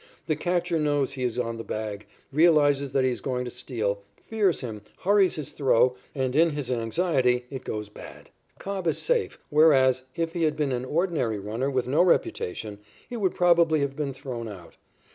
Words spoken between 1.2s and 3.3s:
is on the bag, realizes that he is